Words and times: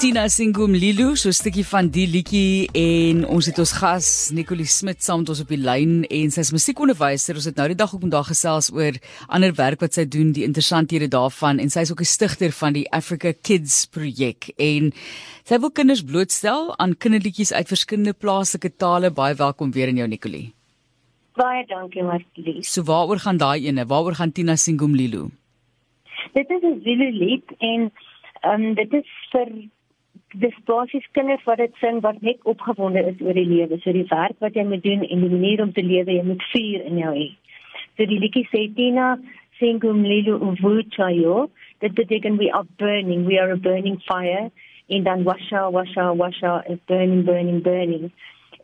Tina 0.00 0.28
Singumlilo, 0.32 1.14
so 1.14 1.28
'n 1.28 1.36
stukkie 1.36 1.66
van 1.72 1.90
die 1.92 2.06
liedjie 2.08 2.68
en 2.72 3.26
ons 3.28 3.46
het 3.46 3.58
ons 3.58 3.72
gas 3.72 4.30
Nicolie 4.32 4.64
Smit 4.64 5.02
saam 5.04 5.20
met 5.20 5.28
ons 5.28 5.40
op 5.40 5.48
die 5.48 5.60
lyn 5.60 6.04
en 6.08 6.30
sy's 6.30 6.52
musiekonderwyser. 6.56 7.34
Ons 7.34 7.44
het 7.44 7.56
nou 7.56 7.68
die 7.68 7.76
dag 7.76 7.92
ook 7.92 8.00
vandag 8.00 8.32
gesels 8.32 8.72
oor 8.72 8.96
ander 9.28 9.52
werk 9.52 9.80
wat 9.80 9.92
sy 9.92 10.06
doen, 10.08 10.32
die 10.32 10.46
interessanthede 10.48 11.08
daarvan 11.08 11.60
en 11.60 11.68
sy's 11.68 11.90
ook 11.92 12.00
'n 12.00 12.14
stigter 12.16 12.50
van 12.50 12.72
die 12.72 12.88
Africa 12.90 13.32
Kids 13.42 13.86
projek 13.92 14.48
en 14.56 14.92
sy 15.44 15.58
wil 15.58 15.70
kinders 15.70 16.02
blootstel 16.02 16.78
aan 16.78 16.96
kinderliedjies 16.96 17.52
uit 17.52 17.68
verskillende 17.68 18.14
plaaslike 18.14 18.76
tale. 18.76 19.10
Baie 19.10 19.34
welkom 19.34 19.70
weer 19.70 19.88
in 19.88 19.96
jou 19.96 20.08
Nicolie. 20.08 20.54
Baie 21.36 21.66
dankie 21.66 22.02
Martie. 22.02 22.62
So 22.62 22.82
waaroor 22.82 23.18
gaan 23.18 23.36
daai 23.36 23.66
ene? 23.66 23.84
Waaroor 23.84 24.14
gaan 24.14 24.32
Tina 24.32 24.56
Singumlilo? 24.56 25.28
Dit 26.32 26.48
is 26.48 26.62
'n 26.62 26.80
Zulu 26.84 27.10
lied 27.12 27.44
en 27.58 27.92
ehm 28.40 28.62
um, 28.62 28.74
dit 28.74 28.92
is 28.92 29.06
vir 29.30 29.68
dis 30.32 30.54
basies 30.64 31.06
kinders 31.12 31.44
wat 31.44 31.58
dit 31.58 31.74
sing 31.82 32.00
wat 32.00 32.20
net 32.22 32.38
opgewonde 32.48 33.02
is 33.12 33.20
oor 33.20 33.34
die 33.34 33.48
lewe. 33.48 33.78
So 33.82 33.92
die 33.92 34.06
werk 34.10 34.38
wat 34.38 34.54
jy 34.54 34.64
moet 34.64 34.82
doen 34.82 35.02
en 35.02 35.24
die 35.26 35.30
manier 35.32 35.62
om 35.62 35.72
te 35.72 35.82
lewe, 35.82 36.12
jy 36.14 36.24
moet 36.26 36.42
vuur 36.52 36.86
in 36.86 36.98
jou 37.02 37.14
hê. 37.16 37.28
So 37.98 38.06
die 38.06 38.20
liedjie 38.22 38.46
sê 38.52 38.66
Tina 38.74 39.16
singum 39.58 40.04
lilu 40.06 40.38
uvuchayo. 40.38 41.50
Dit 41.80 41.94
beteken 41.94 42.38
we 42.38 42.50
are 42.52 42.66
burning, 42.78 43.26
we 43.26 43.38
are 43.38 43.52
a 43.52 43.56
burning 43.56 44.00
fire 44.06 44.50
en 44.90 45.04
dan 45.04 45.24
washa 45.24 45.70
washa 45.70 46.10
washa 46.16 46.62
is 46.66 46.78
burning 46.86 47.24
burning 47.24 47.62
burning. 47.62 48.10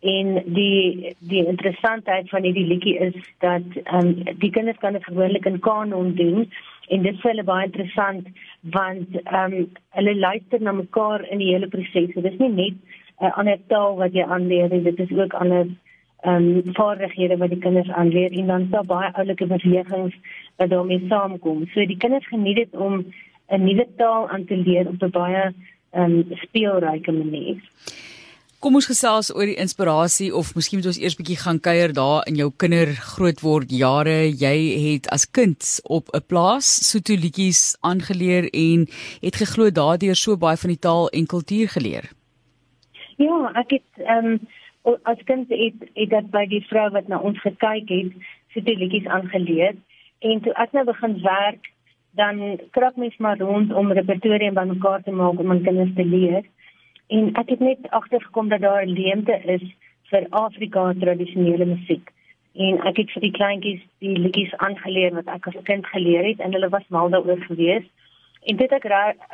En 0.02 0.42
die 0.54 1.14
die 1.18 1.44
interessantheid 1.46 2.28
van 2.28 2.42
hierdie 2.42 2.66
liedjie 2.66 2.96
is 3.10 3.14
dat 3.44 3.66
ehm 3.84 4.06
um, 4.06 4.38
die 4.38 4.50
kinders 4.50 4.78
kan 4.78 4.92
dit 4.92 5.04
gewoonlik 5.04 5.46
in 5.46 5.60
kanon 5.60 6.14
doen 6.14 6.50
en 6.88 7.02
dit 7.02 7.14
is 7.14 7.20
vir 7.22 7.30
hulle 7.30 7.46
baie 7.48 7.66
interessant 7.68 8.28
want 8.76 9.18
ehm 9.22 9.56
um, 9.58 9.66
hulle 9.98 10.14
luister 10.14 10.62
na 10.62 10.72
mekaar 10.72 11.24
in 11.30 11.42
die 11.42 11.52
hele 11.52 11.68
proses. 11.68 12.12
So 12.14 12.20
dis 12.20 12.38
nie 12.38 12.52
net 12.52 12.76
'n 13.20 13.26
uh, 13.26 13.32
ander 13.38 13.58
taal 13.68 13.96
wat 13.96 14.12
jy 14.12 14.24
aanleer 14.24 14.68
nie, 14.70 14.82
dit 14.82 14.98
is 15.00 15.12
ook 15.18 15.34
ander 15.34 15.66
ehm 16.22 16.48
um, 16.56 16.74
vaardighede 16.78 17.36
wat 17.36 17.50
die 17.50 17.62
kinders 17.66 17.90
aanleer 17.90 18.32
en 18.32 18.46
dan 18.46 18.68
so 18.72 18.82
baie 18.82 19.12
oulike 19.14 19.46
bewegings 19.46 20.14
wat 20.56 20.70
daarmee 20.70 21.06
saamkom. 21.08 21.66
So 21.74 21.86
die 21.86 22.02
kinders 22.04 22.26
geniet 22.26 22.56
dit 22.56 22.76
om 22.76 23.04
'n 23.48 23.64
nuwe 23.64 23.86
taal 23.96 24.28
aan 24.28 24.44
te 24.44 24.56
leer 24.56 24.88
op 24.88 25.02
'n 25.02 25.10
baie 25.10 25.44
ehm 25.92 26.12
um, 26.12 26.24
speelryke 26.30 27.12
manier. 27.12 27.56
Kom 28.66 28.74
ons 28.74 28.88
gesels 28.90 29.28
oor 29.30 29.46
die 29.46 29.60
inspirasie 29.62 30.32
of 30.34 30.48
miskien 30.58 30.80
moet 30.80 30.88
ons 30.90 30.96
eers 30.98 31.14
bietjie 31.14 31.36
gaan 31.38 31.60
kuier 31.62 31.92
daar 31.94 32.24
in 32.26 32.34
jou 32.40 32.48
kinder 32.62 32.88
grootword 32.98 33.70
jare. 33.70 34.16
Jy 34.26 34.56
het 34.82 35.06
as 35.14 35.22
kind 35.38 35.62
op 35.86 36.10
'n 36.10 36.26
plaas 36.26 36.66
Sotho 36.88 37.14
liedjies 37.14 37.78
aangeleer 37.86 38.48
en 38.50 38.88
het 39.22 39.38
geglo 39.38 39.70
daardeur 39.70 40.18
so 40.18 40.34
baie 40.36 40.58
van 40.58 40.72
die 40.74 40.82
taal 40.86 41.06
en 41.14 41.30
kultuur 41.34 41.68
geleer. 41.76 42.10
Ja, 43.22 43.52
ek 43.54 43.70
het 43.70 43.90
ehm 44.02 44.26
um, 44.26 44.98
as 45.04 45.22
kind 45.30 45.46
het 45.48 45.78
het 45.94 46.10
dat 46.10 46.26
by 46.34 46.44
die 46.46 46.66
vrou 46.66 46.90
wat 46.90 47.06
na 47.06 47.22
ons 47.22 47.38
gekyk 47.38 47.88
het, 47.88 48.12
Sotho 48.50 48.74
liedjies 48.74 49.06
aangeleer 49.06 49.76
en 50.18 50.42
toe 50.42 50.52
ek 50.58 50.72
nou 50.72 50.84
begin 50.84 51.22
werk, 51.22 51.70
dan 52.18 52.58
krap 52.70 52.96
mens 52.96 53.16
maar 53.16 53.38
rond 53.38 53.72
om 53.72 53.92
repertoire 53.92 54.52
bymekaar 54.52 55.02
te 55.02 55.10
maak 55.10 55.38
om 55.38 55.50
aan 55.50 55.62
kinders 55.62 55.94
te 55.94 56.04
leer. 56.04 56.42
En 57.06 57.34
ek 57.34 57.48
het 57.48 57.60
net 57.60 57.90
agtergekom 57.90 58.48
dat 58.48 58.60
daar 58.60 58.86
'n 58.86 58.92
leemte 58.92 59.40
is 59.44 59.62
vir 60.10 60.26
Afrika 60.30 60.92
tradisionele 60.98 61.64
musiek. 61.64 62.10
En 62.54 62.80
ek 62.80 62.96
het 62.96 63.10
vir 63.10 63.22
die 63.22 63.30
kleintjies 63.30 63.82
die 63.98 64.18
liedjies 64.18 64.56
aangeleer 64.56 65.14
wat 65.14 65.26
ek 65.26 65.46
as 65.46 65.62
kind 65.62 65.86
geleer 65.86 66.24
het 66.24 66.40
en 66.40 66.52
hulle 66.52 66.68
was 66.68 66.88
mal 66.88 67.10
daaroor 67.10 67.40
gewees. 67.40 67.84
En 68.42 68.56
dit 68.56 68.72
ek 68.72 68.84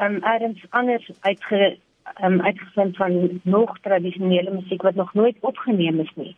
um, 0.01 0.23
ergens 0.23 0.65
anders 0.71 1.11
uitge 1.21 1.77
um, 2.25 2.41
uitgevind 2.41 2.97
van 2.97 3.41
nog 3.43 3.79
tradisionele 3.79 4.51
musiek 4.51 4.83
wat 4.83 4.95
nog 4.95 5.15
nooit 5.15 5.37
opgeneem 5.41 6.01
is 6.01 6.13
nie. 6.15 6.37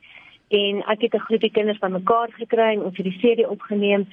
En 0.49 0.83
ek 0.87 1.00
het 1.00 1.15
'n 1.15 1.27
groepie 1.28 1.50
kinders 1.50 1.78
van 1.78 1.93
mekaar 1.93 2.28
gekry 2.33 2.73
en 2.73 2.83
ons 2.83 2.97
het 2.97 3.06
die 3.06 3.19
serie 3.21 3.50
opgeneem 3.50 4.06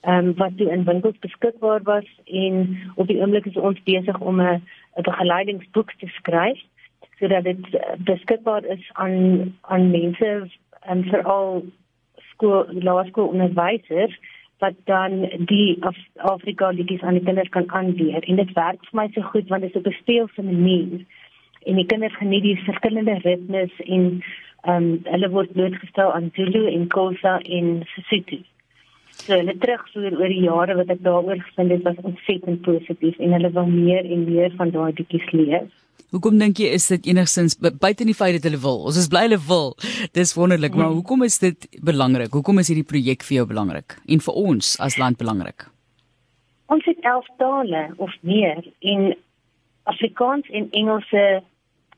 ehm 0.00 0.26
um, 0.26 0.34
wat 0.34 0.56
toe 0.56 0.70
in 0.70 0.84
winkels 0.84 1.18
beskikbaar 1.18 1.82
was 1.82 2.06
en 2.24 2.78
op 2.94 3.06
die 3.06 3.20
oomblik 3.20 3.46
is 3.46 3.56
ons 3.56 3.82
besig 3.82 4.18
om 4.18 4.40
'n 4.40 4.62
'n 4.96 5.02
begeleidingsboek 5.02 5.92
te 5.92 6.06
skryf 6.06 6.60
sodat 7.18 7.44
dit 7.44 7.74
eh, 7.74 7.94
beskikbaar 7.98 8.64
is 8.64 8.90
aan 8.92 9.56
aan 9.60 9.90
mense 9.90 10.48
en 10.80 11.04
veral 11.04 11.64
skool 12.30 12.66
laerskoolonderwysers 12.68 14.18
wat 14.58 14.74
dan 14.84 15.30
die 15.50 15.76
Af 15.80 15.96
Afrika 16.16 16.68
liedjies 16.70 17.02
aan 17.02 17.18
die 17.18 17.22
kinders 17.22 17.48
kan 17.48 17.72
aanleer. 17.72 18.22
En 18.22 18.36
dit 18.36 18.52
werk 18.52 18.84
vir 18.90 19.00
my 19.00 19.08
so 19.14 19.22
goed 19.34 19.48
want 19.48 19.62
dit 19.62 19.70
is 19.70 19.80
op 19.80 19.86
'n 19.86 19.98
speelse 20.00 20.42
manier. 20.42 21.04
En 21.66 21.74
die 21.74 21.86
kinders 21.86 22.16
geniet 22.16 22.42
die 22.42 22.62
verskillende 22.62 23.18
ritmes 23.18 23.72
en 23.80 24.22
ehm 24.62 24.82
um, 24.82 25.00
hulle 25.04 25.30
word 25.30 25.52
blootgestel 25.52 26.12
aan 26.12 26.30
Zulu 26.34 26.66
en 26.66 26.86
Xhosa 26.86 27.38
en 27.38 27.82
Sesotho 27.94 28.51
So 29.22 29.36
hulle 29.38 29.54
terugvoer 29.62 30.16
oor 30.18 30.32
die 30.32 30.42
jare 30.42 30.74
wat 30.80 30.90
ek 30.90 31.02
daaroor 31.04 31.38
gevind 31.46 31.70
het 31.76 31.84
was 31.86 32.00
ontsettend 32.02 32.64
positief 32.66 33.18
en 33.22 33.34
hulle 33.36 33.50
wil 33.54 33.68
meer 33.70 34.08
en 34.16 34.24
meer 34.26 34.54
van 34.58 34.72
daai 34.74 34.90
bietjies 34.98 35.28
leer. 35.30 35.68
Hoekom 36.12 36.40
dink 36.40 36.58
jy 36.60 36.72
is 36.76 36.88
dit 36.90 37.06
enigstens 37.12 37.54
buite 37.62 38.04
die 38.04 38.16
feit 38.16 38.34
dat 38.36 38.48
hulle 38.48 38.60
wil? 38.64 38.82
Ons 38.90 38.98
is 39.00 39.06
bly 39.12 39.22
hulle 39.28 39.38
wil. 39.46 39.70
Dis 40.18 40.34
wonderlik, 40.36 40.74
maar 40.74 40.90
mm. 40.90 40.98
hoekom 40.98 41.22
is 41.24 41.38
dit 41.40 41.68
belangrik? 41.86 42.34
Hoekom 42.34 42.60
is 42.60 42.72
hierdie 42.72 42.88
projek 42.88 43.22
vir 43.28 43.38
jou 43.38 43.46
belangrik 43.52 43.96
en 44.10 44.24
vir 44.26 44.40
ons 44.42 44.74
as 44.88 44.98
land 45.00 45.20
belangrik? 45.22 45.68
Ons 46.72 46.84
het 46.88 47.00
11 47.06 47.30
tale 47.38 47.86
of 48.02 48.12
meer 48.26 48.60
in 48.80 49.12
Afrikaans 49.88 50.50
en 50.50 50.68
Engelse 50.82 51.24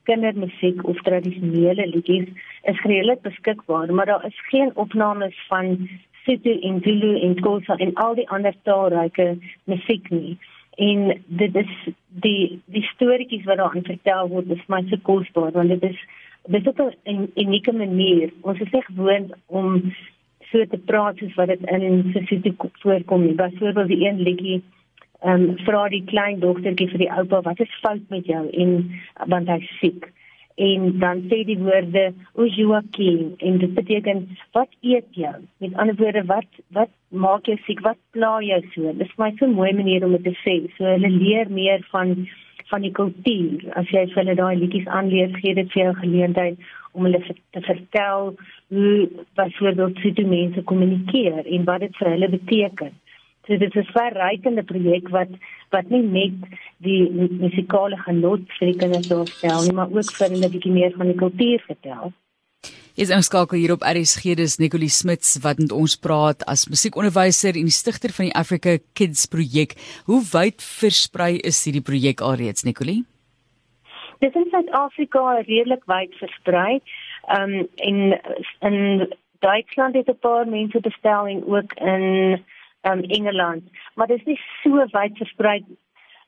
kindermusiek 0.04 0.82
of 0.84 1.00
tradisionele 1.08 1.86
liedjies 1.88 2.28
is 2.70 2.80
redelik 2.84 3.22
beskikbaar, 3.24 3.92
maar 3.94 4.06
daar 4.12 4.26
is 4.28 4.40
geen 4.50 4.70
opnames 4.74 5.36
van 5.48 5.88
Sotho 6.24 6.54
en 6.68 6.80
Zulu 6.82 7.18
en 7.20 7.34
Xhosa 7.34 7.76
en 7.76 7.94
al 7.94 8.14
die 8.14 8.28
ander 8.28 8.54
taalryke 8.62 9.36
musiek 9.64 10.10
nie. 10.10 10.36
En 10.76 11.12
dit 11.26 11.56
is 11.56 11.72
die 12.24 12.60
die 12.74 12.82
storieetjies 12.94 13.44
wat 13.48 13.60
daar 13.62 13.76
vertel 13.76 14.28
word, 14.28 14.50
is 14.50 14.68
my 14.68 14.82
so 14.88 15.00
kosbaar 15.02 15.52
want 15.52 15.74
dit 15.74 15.82
is 15.90 15.98
dit 16.46 16.60
is 16.60 16.72
op 16.72 16.80
'n 17.04 17.30
unieke 17.34 17.72
manier. 17.72 18.32
Ons 18.40 18.60
is 18.60 18.70
nie 18.70 18.82
gewoond 18.82 19.32
om 19.46 19.94
so 20.50 20.64
te 20.64 20.78
praat 20.78 21.18
soos 21.18 21.34
wat 21.34 21.48
dit 21.48 21.62
in 21.70 22.14
Sotho 22.14 22.70
voorkom 22.82 23.24
nie. 23.24 23.34
Byvoorbeeld 23.34 23.88
die 23.88 24.08
een 24.08 24.20
liedjie 24.20 24.62
ehm 25.20 25.40
um, 25.42 25.58
vra 25.64 25.88
die 25.88 26.04
klein 26.04 26.40
dogtertjie 26.40 26.88
vir 26.88 26.98
die 26.98 27.12
oupa, 27.12 27.40
"Wat 27.40 27.60
is 27.60 27.80
fout 27.80 28.08
met 28.08 28.26
jou?" 28.26 28.50
en 28.50 29.00
want 29.26 29.48
hy's 29.48 29.78
siek 29.78 30.12
en 30.54 30.98
dan 30.98 31.22
sê 31.30 31.42
die 31.44 31.58
woorde 31.58 32.12
ojuaki 32.38 33.34
en 33.38 33.58
dit 33.58 33.74
beteken 33.74 34.22
wat 34.52 34.70
eet 34.80 35.08
jy? 35.18 35.32
Met 35.58 35.74
ander 35.74 35.96
woorde 35.98 36.24
wat 36.30 36.60
wat 36.78 36.90
maak 37.08 37.50
jou 37.50 37.56
siek? 37.66 37.82
Wat 37.82 37.98
pla 38.14 38.38
jou 38.42 38.60
so? 38.74 38.92
Dis 38.98 39.10
vir 39.16 39.24
my 39.24 39.30
so 39.38 39.46
'n 39.46 39.58
mooi 39.58 39.72
manier 39.72 40.04
om 40.04 40.12
dit 40.12 40.24
te 40.24 40.34
sê. 40.44 40.56
So 40.76 40.84
hulle 40.84 41.10
leer 41.10 41.50
meer 41.50 41.82
van 41.90 42.26
van 42.70 42.80
die 42.80 42.92
kultuur. 42.92 43.60
As 43.74 43.90
jy 43.90 44.06
vir 44.06 44.22
hulle 44.22 44.34
daai 44.34 44.56
liedjies 44.56 44.86
aanleer 44.86 45.34
gee 45.40 45.54
dit 45.54 45.72
vir 45.72 45.82
jou 45.82 45.94
geleentheid 45.94 46.58
om 46.92 47.04
hulle 47.04 47.20
te 47.50 47.60
vertel 47.60 48.34
hoe 48.68 49.08
byvoorbeeld 49.34 50.00
hoe 50.02 50.26
mense 50.26 50.62
kommunikeer 50.62 51.46
en 51.46 51.64
wat 51.64 51.80
dit 51.80 51.96
vir 51.96 52.10
hulle 52.10 52.28
beteken 52.28 52.92
So 53.46 53.56
dit 53.56 53.74
is 53.74 53.86
'n 53.86 53.92
verrykende 53.92 54.62
projek 54.62 55.08
wat 55.08 55.28
wat 55.70 55.88
nie 55.90 56.02
net 56.02 56.32
die 56.78 57.10
musikale 57.12 57.96
genot 57.96 58.40
vir 58.58 58.66
die 58.72 58.78
kinders 58.78 59.08
doorstel 59.08 59.62
nie, 59.62 59.72
maar 59.72 59.90
ook 59.90 60.12
vir 60.16 60.28
hulle 60.28 60.46
'n 60.46 60.52
bietjie 60.52 60.72
meer 60.72 60.92
van 60.96 61.06
die 61.06 61.20
kultuur 61.24 61.60
vertel. 61.66 62.12
Is 62.96 63.10
ons 63.10 63.26
skakel 63.26 63.58
hier 63.58 63.72
op 63.72 63.82
RSG 63.82 64.36
dis 64.38 64.58
Nicolie 64.58 64.88
Smits 64.88 65.38
wat 65.42 65.58
met 65.58 65.72
ons 65.72 65.96
praat 65.96 66.44
as 66.46 66.68
musiekonderwyser 66.70 67.56
en 67.58 67.66
die 67.66 67.74
stigter 67.74 68.12
van 68.14 68.28
die 68.28 68.34
Africa 68.34 68.78
Kids 68.94 69.26
projek. 69.26 69.74
Hoe 70.06 70.22
wyd 70.32 70.62
versprei 70.62 71.32
is 71.42 71.64
hierdie 71.64 71.82
projek 71.82 72.20
alreeds 72.20 72.62
Nicolie? 72.62 73.02
Dit 74.20 74.30
is 74.30 74.42
in 74.42 74.48
Suid-Afrika 74.50 75.42
redelik 75.42 75.82
wyd 75.90 76.14
versprei. 76.14 76.80
Ehm 77.28 77.52
um, 77.52 77.68
in 77.74 77.98
in 78.60 79.08
Duitsland 79.40 79.94
het 79.94 80.08
'n 80.08 80.18
paar 80.20 80.46
mense 80.46 80.80
bestel 80.80 81.26
en 81.26 81.44
ook 81.46 81.72
in 81.72 82.44
um, 82.90 83.02
Engeland, 83.18 83.64
maar 83.94 84.06
dit 84.06 84.18
is 84.18 84.24
nie 84.32 84.40
so 84.62 84.86
wyd 84.92 85.20
versprei 85.20 85.60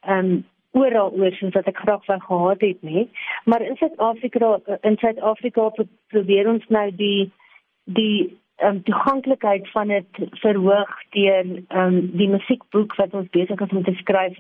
um 0.09 0.45
oral 0.77 1.13
oor 1.17 1.33
soos 1.39 1.55
wat 1.57 1.69
ek 1.71 1.79
graag 1.81 2.05
wou 2.09 2.19
gehad 2.21 2.65
het 2.65 2.83
nie. 2.85 3.07
Maar 3.45 3.63
in 3.65 3.77
Suid-Afrika 3.81 4.59
in 4.83 4.99
Suid-Afrika 5.01 5.71
probeer 6.13 6.51
ons 6.53 6.67
nou 6.69 6.91
die 6.97 7.31
die 7.85 8.37
um, 8.65 8.83
toeganklikheid 8.83 9.71
van 9.71 9.89
dit 9.89 10.21
verhoog 10.43 10.95
deur 11.17 11.51
um, 11.69 11.99
die 12.19 12.29
musiekboek 12.29 12.97
wat 13.01 13.15
ons 13.15 13.31
besig 13.31 13.61
is 13.61 13.75
om 13.79 13.85
te 13.85 13.95
skryf 14.01 14.39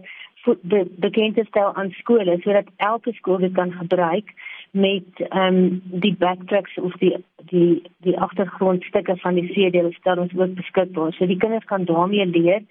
be, 0.63 0.85
bekend 1.03 1.35
te 1.35 1.45
stel 1.49 1.75
aan 1.75 1.91
skole 2.01 2.39
sodat 2.43 2.71
elke 2.77 3.13
skool 3.13 3.39
dit 3.43 3.55
kan 3.55 3.73
gebruik 3.73 4.33
met 4.77 5.25
ehm 5.29 5.57
um, 5.57 5.83
die 6.05 6.15
backtracks 6.19 6.79
of 6.79 6.93
die 7.03 7.17
die 7.51 7.83
die 8.05 8.19
agtergrondstukke 8.19 9.17
van 9.17 9.35
die 9.35 9.49
CD 9.55 9.83
stel 9.95 10.19
ons 10.19 10.35
ook 10.37 10.55
beskikbaar. 10.55 11.13
So 11.13 11.27
die 11.27 11.39
kinders 11.41 11.65
kan 11.65 11.85
daarmee 11.85 12.27
leer 12.27 12.63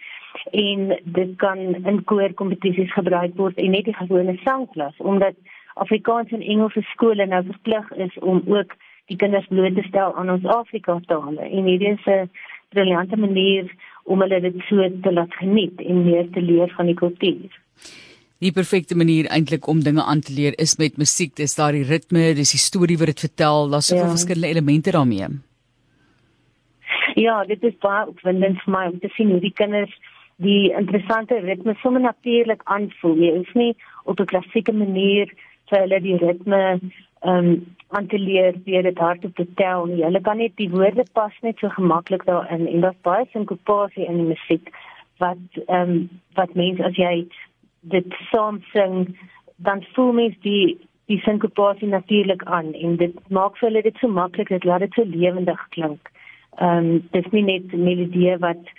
en 0.52 1.00
dit 1.04 1.36
kan 1.42 1.60
in 1.60 2.04
koorkompetisies 2.04 2.94
gebruik 2.94 3.38
word 3.42 3.58
en 3.58 3.72
net 3.72 3.90
die 3.90 3.98
gewone 3.98 4.38
sangklas 4.44 4.98
omdat 4.98 5.36
Afrikaans 5.74 6.32
en 6.32 6.42
Engelse 6.42 6.82
skole 6.82 7.26
nou 7.26 7.44
verplig 7.46 7.92
is 8.08 8.20
om 8.20 8.44
ook 8.46 8.76
die 9.12 9.18
kinders 9.18 9.48
bloot 9.48 9.76
te 9.76 9.84
stel 9.88 10.16
aan 10.16 10.30
ons 10.30 10.46
Afrika 10.46 11.00
tale. 11.06 11.42
En 11.42 11.66
hierdie 11.70 11.94
is 11.98 12.06
'n 12.06 12.30
briljante 12.70 13.18
manier 13.18 13.74
om 14.04 14.22
hulle 14.22 14.42
dit 14.42 14.56
so 14.70 14.90
te 15.02 15.14
laat 15.14 15.34
geniet 15.34 15.82
en 15.82 16.04
meer 16.04 16.30
te 16.30 16.42
leer 16.42 16.70
van 16.78 16.86
die 16.86 16.96
kultuur. 16.96 17.62
Die 18.44 18.52
perfekte 18.52 18.98
manier 19.00 19.30
eintlik 19.32 19.68
om 19.68 19.84
dinge 19.84 20.04
aan 20.04 20.20
te 20.20 20.34
leer 20.34 20.58
is 20.60 20.76
met 20.78 20.98
musiek. 20.98 21.36
Dis 21.36 21.56
daardie 21.56 21.86
ritme, 21.88 22.34
dis 22.36 22.52
die 22.52 22.60
storie 22.60 22.98
wat 23.00 23.14
dit 23.14 23.20
vertel, 23.30 23.70
daar's 23.72 23.88
soveel 23.88 24.10
ja. 24.10 24.16
verskillende 24.18 24.48
elemente 24.48 24.92
daarmee. 24.92 25.28
Ja, 27.16 27.46
dit 27.48 27.64
is 27.64 27.78
baie 27.80 28.08
opwindend 28.12 28.60
vir 28.66 28.74
my 28.76 28.84
om 28.92 29.00
te 29.00 29.10
sien 29.16 29.32
hoe 29.32 29.40
die 29.40 29.54
kinders 29.56 29.94
die 30.44 30.74
interessante 30.76 31.40
ritme 31.40 31.78
sommer 31.80 32.02
natuurlik 32.04 32.62
aanvoel. 32.64 33.16
Jy 33.24 33.32
hoef 33.38 33.54
nie 33.56 33.76
op 34.04 34.20
'n 34.20 34.26
klassieke 34.26 34.74
manier 34.74 35.32
vir 35.70 35.80
hulle 35.80 36.02
die 36.02 36.18
ritme 36.18 36.80
ehm 37.22 37.46
um, 37.46 37.76
aan 37.88 38.08
te 38.08 38.20
leer 38.20 38.54
deur 38.66 38.84
dit 38.84 38.98
hardop 38.98 39.36
te 39.36 39.48
tel 39.56 39.86
nie. 39.86 40.04
Hulle 40.04 40.22
kan 40.22 40.38
net 40.38 40.56
die 40.56 40.70
woorde 40.70 41.06
pas 41.14 41.34
net 41.42 41.58
so 41.60 41.70
gemaklik 41.70 42.26
daarin 42.26 42.68
en 42.68 42.82
daar's 42.82 43.02
baie 43.02 43.26
sinkopasie 43.32 44.06
in 44.06 44.18
die 44.18 44.30
musiek 44.36 44.70
wat 45.18 45.38
ehm 45.68 45.90
um, 45.90 46.10
wat 46.34 46.54
mens 46.54 46.80
as 46.80 46.96
jy 46.96 47.28
dit 47.92 48.20
saam 48.32 48.62
sing 48.74 49.18
dan 49.56 49.84
voel 49.94 50.12
mens 50.14 50.36
die 50.42 50.78
die 51.06 51.20
sinkopasie 51.22 51.88
natuurlik 51.88 52.44
aan 52.44 52.74
en 52.74 52.96
dit 52.98 53.18
maak 53.30 53.58
vir 53.60 53.70
hulle 53.70 53.84
dit 53.86 53.98
so 54.02 54.10
maklik 54.10 54.50
dit 54.50 54.64
laat 54.66 54.82
dit 54.86 54.98
so 54.98 55.06
lewendig 55.06 55.62
klink. 55.76 56.10
Ehm 56.58 56.78
um, 56.78 57.04
dis 57.12 57.28
nie 57.32 57.44
net 57.44 57.74
melodie 57.74 58.38
wat 58.48 58.72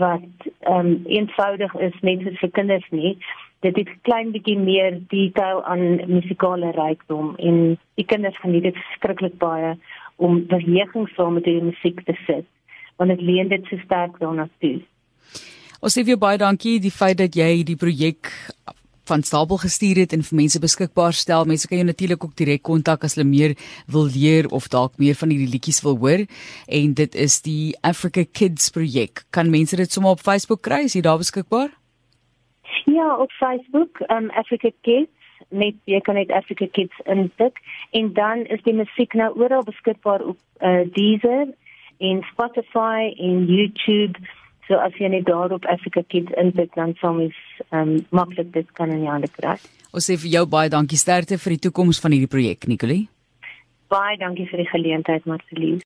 wat 0.00 0.48
ehm 0.60 0.86
um, 0.86 1.04
eenvoudig 1.18 1.74
is 1.88 2.00
net 2.00 2.24
vir 2.40 2.50
kinders 2.58 2.88
nie. 2.90 3.16
Dit 3.60 3.76
het 3.76 3.92
klein 4.08 4.32
bietjie 4.32 4.58
meer 4.58 4.98
detail 5.12 5.62
aan 5.64 6.00
musikale 6.06 6.72
rykdom 6.76 7.34
en 7.36 7.78
die 8.00 8.08
kinders 8.12 8.40
geniet 8.40 8.68
dit 8.70 8.82
skrikkelik 8.96 9.38
baie 9.38 9.76
om 10.16 10.46
beweging 10.46 11.08
saam 11.14 11.34
met 11.34 11.44
die 11.44 11.60
musiek 11.62 12.04
te 12.04 12.16
sit 12.26 12.46
want 12.96 13.10
dit 13.12 13.20
leen 13.20 13.48
dit 13.48 13.66
so 13.68 13.76
sterk 13.84 14.18
daarna 14.18 14.48
toe. 14.58 14.80
Ons 15.86 15.94
sê 15.94 16.02
vir 16.02 16.16
jou 16.16 16.18
baie 16.18 16.38
dankie 16.40 16.80
die 16.82 16.90
feit 16.90 17.20
dat 17.20 17.36
jy 17.38 17.60
die 17.62 17.76
projek 17.78 18.26
van 19.06 19.22
Stapel 19.22 19.60
gestuur 19.62 20.00
het 20.00 20.14
en 20.16 20.24
vir 20.26 20.36
mense 20.40 20.58
beskikbaar 20.58 21.14
stel. 21.14 21.44
Mense 21.46 21.68
kan 21.70 21.78
jou 21.78 21.86
natuurlik 21.86 22.24
ook 22.26 22.32
direk 22.34 22.64
kontak 22.66 23.04
as 23.06 23.12
hulle 23.14 23.28
meer 23.28 23.52
wil 23.94 24.08
leer 24.10 24.48
of 24.50 24.64
dalk 24.72 24.96
meer 24.98 25.14
van 25.20 25.30
hierdie 25.30 25.52
liedjies 25.52 25.84
wil 25.84 25.94
hoor. 26.02 26.24
En 26.66 26.96
dit 26.98 27.14
is 27.14 27.36
die 27.46 27.76
Africa 27.86 28.24
Kids 28.26 28.72
projek. 28.74 29.22
Kan 29.30 29.52
mense 29.52 29.78
dit 29.78 29.94
sommer 29.94 30.16
op 30.18 30.24
Facebook 30.26 30.64
kry? 30.66 30.80
Is 30.88 30.96
jy 30.98 31.04
daar 31.06 31.20
beskikbaar? 31.22 31.70
Ja, 32.90 33.06
op 33.22 33.30
Facebook, 33.38 34.02
um 34.10 34.26
Africa 34.34 34.72
Kids 34.82 35.14
net 35.54 35.78
jy 35.86 36.00
kan 36.02 36.18
net 36.18 36.32
Africa 36.34 36.66
Kids 36.66 36.98
intik 37.06 37.62
en 37.94 38.10
dan 38.16 38.42
is 38.50 38.64
die 38.66 38.74
musiek 38.74 39.14
nou 39.14 39.30
oral 39.38 39.62
beskikbaar 39.62 40.26
op 40.32 40.66
uh, 40.66 40.82
Deezer 40.98 41.46
en 42.02 42.24
Spotify 42.32 43.14
en 43.22 43.46
YouTube. 43.46 44.18
So 44.66 44.78
as 44.82 44.94
jy 44.98 45.08
net 45.12 45.26
daarop 45.28 45.66
Africa 45.70 46.02
Kids 46.02 46.32
intik 46.40 46.74
dan 46.74 46.96
sal 47.00 47.14
mens 47.20 47.36
ehm 47.70 47.96
um, 47.96 48.06
maklik 48.10 48.52
dit 48.52 48.72
kan 48.78 48.90
in 48.90 49.04
jou 49.04 49.12
hande 49.12 49.30
kry. 49.30 49.56
Ons 49.94 50.08
sê 50.10 50.16
vir 50.18 50.32
jou 50.38 50.46
baie 50.46 50.70
dankie 50.72 50.98
sterkte 50.98 51.38
vir 51.38 51.56
die 51.56 51.62
toekoms 51.68 52.00
van 52.02 52.16
hierdie 52.16 52.30
projek, 52.30 52.66
Nicolie. 52.66 53.06
Baie 53.88 54.16
dankie 54.18 54.48
vir 54.50 54.64
die 54.64 54.70
geleentheid, 54.72 55.26
Marceline. 55.30 55.80